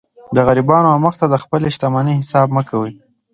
د 0.35 0.37
غریبانو 0.47 0.87
و 0.91 1.01
مخ 1.05 1.13
ته 1.21 1.25
د 1.29 1.35
خپلي 1.43 1.67
شتمنۍ 1.75 2.13
حساب 2.21 2.47
مه 2.55 2.63
کوئ! 2.69 2.91